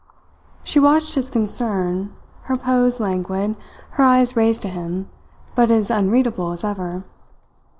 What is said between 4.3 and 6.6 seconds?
raised to him, but as unreadable